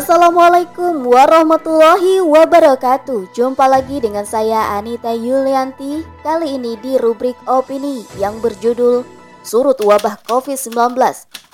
[0.00, 3.36] Assalamualaikum warahmatullahi wabarakatuh.
[3.36, 6.00] Jumpa lagi dengan saya Anita Yulianti.
[6.24, 9.04] Kali ini di rubrik opini yang berjudul
[9.44, 10.96] Surut wabah COVID-19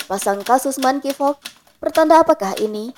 [0.06, 1.42] Pasang kasus monkeypox.
[1.82, 2.94] Pertanda apakah ini?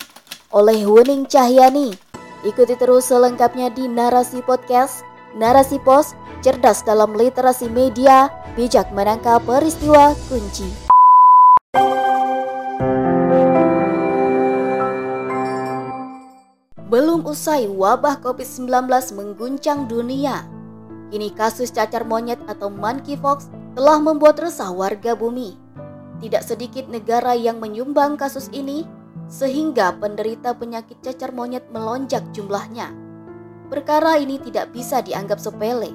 [0.53, 1.97] Oleh Wuning Cahyani.
[2.45, 5.01] Ikuti terus selengkapnya di Narasi Podcast.
[5.33, 6.13] Narasi Pos
[6.45, 10.89] Cerdas dalam literasi media Bijak menangkap peristiwa kunci
[17.29, 20.49] usai wabah COVID-19 mengguncang dunia,
[21.13, 25.61] kini kasus cacar monyet atau monkeypox telah membuat resah warga bumi.
[26.19, 28.89] Tidak sedikit negara yang menyumbang kasus ini,
[29.29, 32.91] sehingga penderita penyakit cacar monyet melonjak jumlahnya.
[33.69, 35.93] Perkara ini tidak bisa dianggap sepele,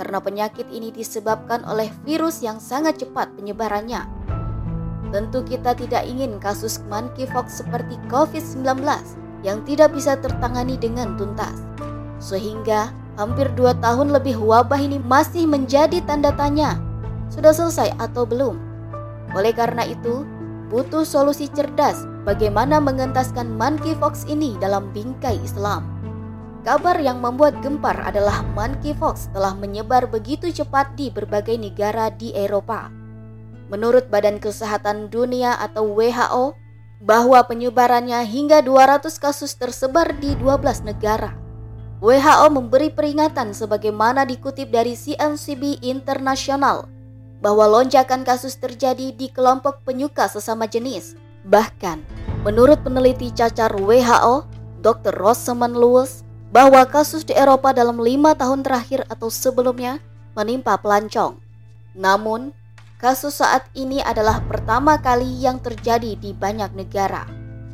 [0.00, 4.08] karena penyakit ini disebabkan oleh virus yang sangat cepat penyebarannya.
[5.12, 11.56] Tentu kita tidak ingin kasus monkeypox seperti COVID-19 yang tidak bisa tertangani dengan tuntas.
[12.20, 16.80] Sehingga hampir dua tahun lebih wabah ini masih menjadi tanda tanya.
[17.32, 18.58] Sudah selesai atau belum?
[19.32, 20.26] Oleh karena itu,
[20.70, 25.86] butuh solusi cerdas bagaimana mengentaskan monkeypox ini dalam bingkai Islam.
[26.60, 32.92] Kabar yang membuat gempar adalah monkeypox telah menyebar begitu cepat di berbagai negara di Eropa.
[33.72, 36.52] Menurut Badan Kesehatan Dunia atau WHO,
[37.00, 41.32] bahwa penyebarannya hingga 200 kasus tersebar di 12 negara.
[42.00, 46.88] WHO memberi peringatan sebagaimana dikutip dari CNCB Internasional
[47.40, 51.16] bahwa lonjakan kasus terjadi di kelompok penyuka sesama jenis.
[51.48, 52.04] Bahkan,
[52.44, 54.44] menurut peneliti cacar WHO,
[54.84, 55.16] Dr.
[55.16, 56.20] Rosamund Lewis,
[56.52, 60.00] bahwa kasus di Eropa dalam lima tahun terakhir atau sebelumnya
[60.36, 61.40] menimpa pelancong.
[61.96, 62.52] Namun,
[63.00, 67.24] Kasus saat ini adalah pertama kali yang terjadi di banyak negara.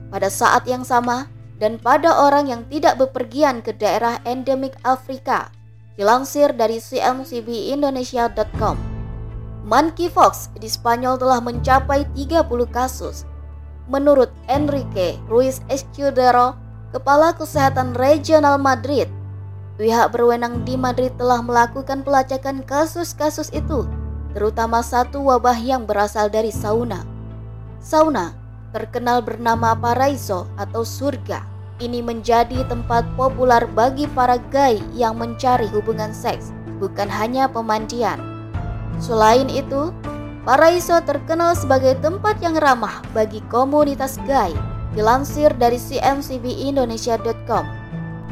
[0.06, 1.26] Pada saat yang sama,
[1.58, 5.50] dan pada orang yang tidak bepergian ke daerah endemik Afrika,
[5.98, 8.78] dilansir dari cmcbindonesia.com.
[9.66, 13.26] Monkeypox di Spanyol telah mencapai 30 kasus.
[13.90, 16.54] Menurut Enrique Ruiz Escudero,
[16.94, 19.10] Kepala Kesehatan Regional Madrid,
[19.74, 24.05] pihak berwenang di Madrid telah melakukan pelacakan kasus-kasus itu
[24.36, 27.08] terutama satu wabah yang berasal dari sauna.
[27.80, 28.36] Sauna,
[28.68, 31.40] terkenal bernama Paraiso atau surga,
[31.80, 38.20] ini menjadi tempat populer bagi para gay yang mencari hubungan seks, bukan hanya pemandian.
[39.00, 39.88] Selain itu,
[40.44, 44.52] Paraiso terkenal sebagai tempat yang ramah bagi komunitas gay,
[44.92, 47.64] dilansir dari cmcbindonesia.com.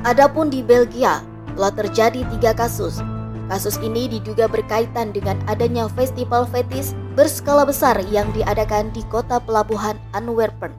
[0.04, 1.24] Adapun di Belgia,
[1.56, 3.00] telah terjadi tiga kasus,
[3.44, 10.00] Kasus ini diduga berkaitan dengan adanya festival fetis berskala besar yang diadakan di kota pelabuhan
[10.16, 10.72] Antwerpen.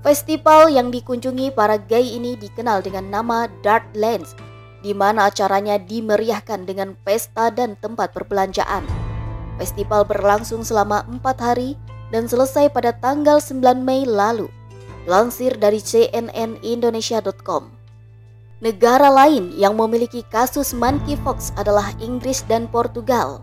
[0.00, 4.34] Festival yang dikunjungi para gay ini dikenal dengan nama Dartlands,
[4.80, 8.82] di mana acaranya dimeriahkan dengan pesta dan tempat perbelanjaan.
[9.60, 11.76] Festival berlangsung selama empat hari
[12.10, 14.48] dan selesai pada tanggal 9 Mei lalu.
[15.04, 17.79] Lansir dari cnnindonesia.com.
[18.60, 23.40] Negara lain yang memiliki kasus monkeypox adalah Inggris dan Portugal.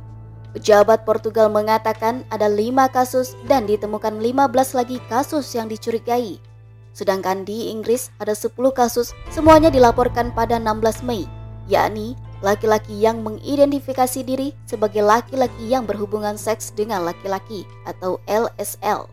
[0.53, 6.37] Pejabat Portugal mengatakan ada lima kasus dan ditemukan 15 lagi kasus yang dicurigai.
[6.93, 11.25] Sedangkan di Inggris ada 10 kasus, semuanya dilaporkan pada 16 Mei,
[11.65, 12.13] yakni
[12.45, 19.09] laki-laki yang mengidentifikasi diri sebagai laki-laki yang berhubungan seks dengan laki-laki atau LSL.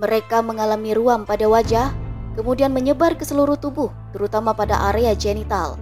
[0.00, 1.92] Mereka mengalami ruam pada wajah,
[2.36, 5.80] kemudian menyebar ke seluruh tubuh, terutama pada area genital.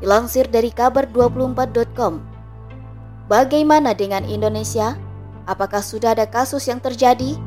[0.00, 2.18] Dilansir dari kabar24.com.
[3.30, 4.98] Bagaimana dengan Indonesia?
[5.46, 7.38] Apakah sudah ada kasus yang terjadi?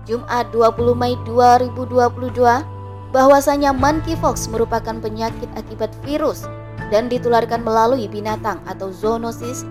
[0.05, 6.45] Jumat 20 Mei 2022 bahwasanya monkeypox merupakan penyakit akibat virus
[6.93, 9.65] dan ditularkan melalui binatang atau zoonosis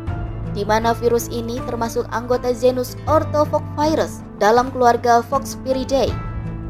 [0.57, 6.28] di mana virus ini termasuk anggota genus Orthopoxvirus dalam keluarga Foxpiridae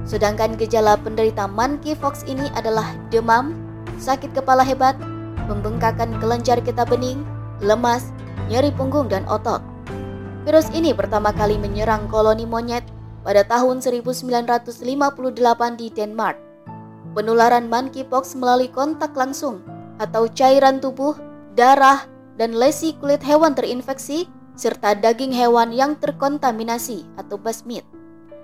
[0.10, 3.54] Sedangkan gejala penderita monkeypox ini adalah demam,
[4.02, 4.98] sakit kepala hebat,
[5.46, 7.22] pembengkakan kelenjar getah bening,
[7.62, 8.10] lemas,
[8.50, 9.62] nyeri punggung dan otot.
[10.50, 12.82] Virus ini pertama kali menyerang koloni monyet
[13.22, 14.82] pada tahun 1958
[15.78, 16.42] di Denmark.
[17.14, 19.62] Penularan monkeypox melalui kontak langsung
[20.02, 21.14] atau cairan tubuh,
[21.54, 22.10] darah,
[22.42, 24.26] dan lesi kulit hewan terinfeksi
[24.58, 27.86] serta daging hewan yang terkontaminasi atau basmit.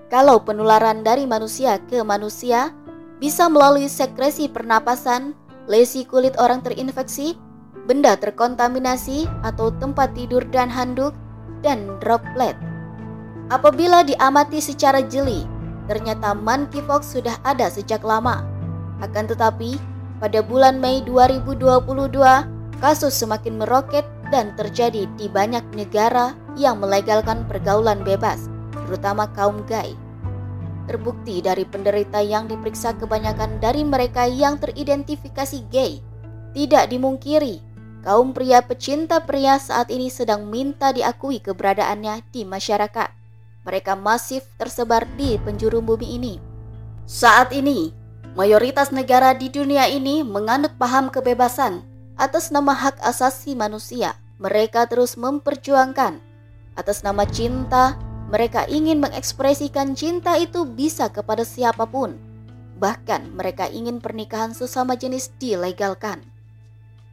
[0.06, 2.70] Kalau penularan dari manusia ke manusia
[3.18, 5.34] bisa melalui sekresi pernapasan,
[5.66, 7.34] lesi kulit orang terinfeksi,
[7.90, 11.10] benda terkontaminasi atau tempat tidur dan handuk,
[11.66, 12.54] dan droplet.
[13.50, 15.42] Apabila diamati secara jeli,
[15.90, 18.46] ternyata monkeypox sudah ada sejak lama.
[19.02, 19.74] Akan tetapi,
[20.22, 21.66] pada bulan Mei 2022,
[22.78, 28.54] kasus semakin meroket dan terjadi di banyak negara yang melegalkan pergaulan bebas
[28.86, 29.92] terutama kaum gay.
[30.86, 35.98] Terbukti dari penderita yang diperiksa kebanyakan dari mereka yang teridentifikasi gay.
[36.54, 37.58] Tidak dimungkiri,
[38.06, 43.10] kaum pria pecinta pria saat ini sedang minta diakui keberadaannya di masyarakat.
[43.66, 46.34] Mereka masif tersebar di penjuru bumi ini.
[47.02, 47.90] Saat ini,
[48.38, 51.82] mayoritas negara di dunia ini menganut paham kebebasan
[52.14, 54.14] atas nama hak asasi manusia.
[54.38, 56.22] Mereka terus memperjuangkan
[56.78, 62.18] atas nama cinta, mereka ingin mengekspresikan cinta itu bisa kepada siapa pun.
[62.82, 66.26] Bahkan mereka ingin pernikahan sesama jenis dilegalkan.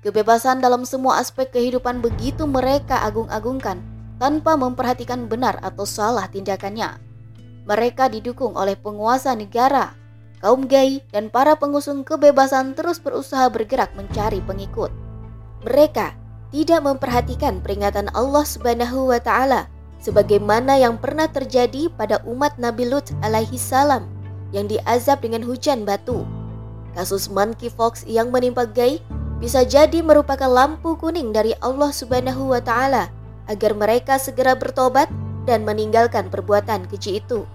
[0.02, 3.80] Kebebasan dalam semua aspek kehidupan begitu mereka agung-agungkan
[4.20, 7.00] tanpa memperhatikan benar atau salah tindakannya.
[7.64, 9.96] Mereka didukung oleh penguasa negara,
[10.44, 14.92] kaum gay, dan para pengusung kebebasan terus berusaha bergerak mencari pengikut.
[15.64, 16.20] Mereka
[16.52, 19.73] tidak memperhatikan peringatan Allah Subhanahu wa taala
[20.04, 24.04] sebagaimana yang pernah terjadi pada umat Nabi Lut alaihi salam
[24.52, 26.28] yang diazab dengan hujan batu.
[26.92, 29.00] Kasus monkeypox yang menimpa Gay
[29.40, 33.08] bisa jadi merupakan lampu kuning dari Allah Subhanahu wa taala
[33.48, 35.08] agar mereka segera bertobat
[35.48, 37.48] dan meninggalkan perbuatan keji itu.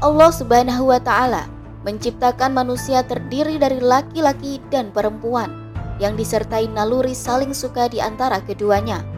[0.00, 1.46] Allah Subhanahu wa taala
[1.84, 5.68] menciptakan manusia terdiri dari laki-laki dan perempuan
[6.02, 9.17] yang disertai naluri saling suka di antara keduanya.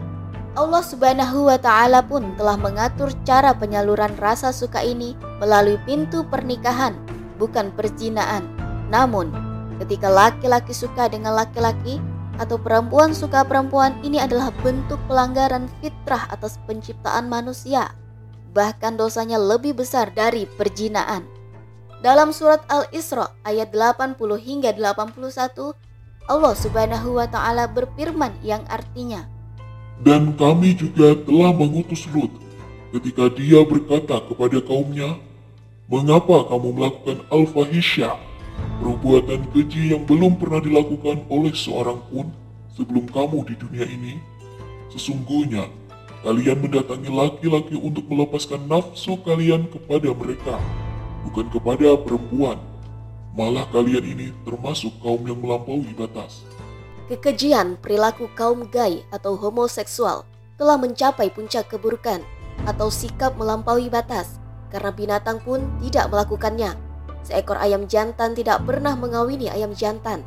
[0.51, 6.91] Allah Subhanahu wa Ta'ala pun telah mengatur cara penyaluran rasa suka ini melalui pintu pernikahan,
[7.39, 8.43] bukan perzinaan.
[8.91, 9.31] Namun,
[9.79, 12.03] ketika laki-laki suka dengan laki-laki
[12.35, 17.95] atau perempuan suka perempuan, ini adalah bentuk pelanggaran fitrah atas penciptaan manusia.
[18.51, 21.23] Bahkan dosanya lebih besar dari perjinaan.
[22.03, 25.79] Dalam surat Al-Isra ayat 80 hingga 81,
[26.27, 29.31] Allah Subhanahu wa taala berfirman yang artinya,
[30.01, 32.33] dan kami juga telah mengutus Lut
[32.91, 35.17] ketika dia berkata kepada kaumnya,
[35.91, 38.15] Mengapa kamu melakukan al-fahisyah,
[38.79, 42.31] perbuatan keji yang belum pernah dilakukan oleh seorang pun
[42.71, 44.15] sebelum kamu di dunia ini?
[44.95, 45.67] Sesungguhnya,
[46.23, 50.55] kalian mendatangi laki-laki untuk melepaskan nafsu kalian kepada mereka,
[51.27, 52.55] bukan kepada perempuan.
[53.35, 56.47] Malah kalian ini termasuk kaum yang melampaui batas.
[57.09, 60.27] Kekejian perilaku kaum gay atau homoseksual
[60.59, 62.21] telah mencapai puncak keburukan
[62.69, 64.37] atau sikap melampaui batas
[64.69, 66.77] karena binatang pun tidak melakukannya.
[67.21, 70.25] Seekor ayam jantan tidak pernah mengawini ayam jantan.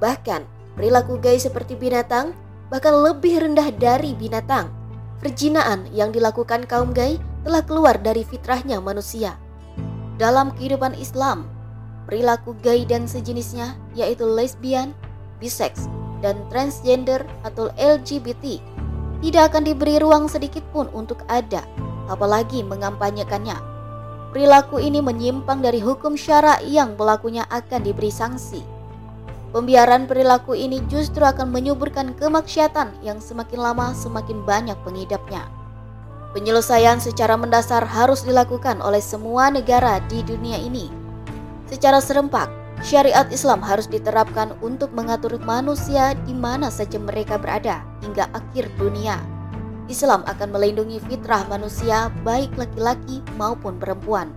[0.00, 0.44] Bahkan
[0.76, 2.32] perilaku gay seperti binatang
[2.72, 4.70] bahkan lebih rendah dari binatang.
[5.20, 9.36] Perjinaan yang dilakukan kaum gay telah keluar dari fitrahnya manusia.
[10.16, 11.44] Dalam kehidupan Islam,
[12.08, 14.96] perilaku gay dan sejenisnya yaitu lesbian,
[15.36, 15.88] bisex,
[16.24, 18.60] dan transgender atau LGBT
[19.20, 21.64] tidak akan diberi ruang sedikit pun untuk ada,
[22.08, 23.56] apalagi mengampanyekannya.
[24.32, 28.62] Perilaku ini menyimpang dari hukum syara yang pelakunya akan diberi sanksi.
[29.50, 35.42] Pembiaran perilaku ini justru akan menyuburkan kemaksiatan yang semakin lama semakin banyak pengidapnya.
[36.30, 40.86] Penyelesaian secara mendasar harus dilakukan oleh semua negara di dunia ini.
[41.66, 42.46] Secara serempak,
[42.80, 49.20] Syariat Islam harus diterapkan untuk mengatur manusia di mana saja mereka berada hingga akhir dunia.
[49.92, 54.32] Islam akan melindungi fitrah manusia baik laki-laki maupun perempuan,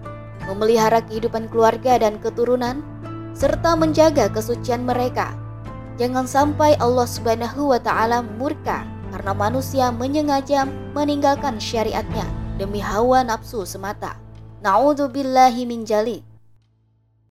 [0.49, 2.83] memelihara kehidupan keluarga dan keturunan,
[3.31, 5.31] serta menjaga kesucian mereka.
[5.95, 8.83] Jangan sampai Allah Subhanahu wa taala murka
[9.13, 12.25] karena manusia menyengaja meninggalkan syariatnya
[12.57, 14.17] demi hawa nafsu semata.
[14.65, 16.32] Na'udzubillahi min jalik.